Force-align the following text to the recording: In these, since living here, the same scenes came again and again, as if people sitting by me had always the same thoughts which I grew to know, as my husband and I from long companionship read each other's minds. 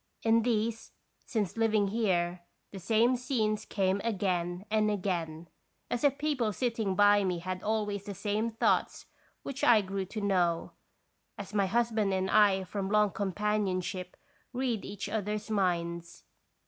In 0.23 0.41
these, 0.41 0.93
since 1.27 1.57
living 1.57 1.89
here, 1.89 2.41
the 2.71 2.79
same 2.79 3.15
scenes 3.15 3.65
came 3.65 4.01
again 4.03 4.65
and 4.71 4.89
again, 4.89 5.47
as 5.91 6.03
if 6.03 6.17
people 6.17 6.51
sitting 6.51 6.95
by 6.95 7.23
me 7.23 7.37
had 7.37 7.61
always 7.61 8.05
the 8.05 8.15
same 8.15 8.49
thoughts 8.49 9.05
which 9.43 9.63
I 9.63 9.81
grew 9.81 10.05
to 10.05 10.19
know, 10.19 10.71
as 11.37 11.53
my 11.53 11.67
husband 11.67 12.15
and 12.15 12.31
I 12.31 12.63
from 12.63 12.89
long 12.89 13.11
companionship 13.11 14.17
read 14.53 14.85
each 14.85 15.07
other's 15.07 15.51
minds. 15.51 16.23